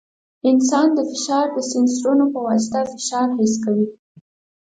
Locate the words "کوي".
3.63-3.87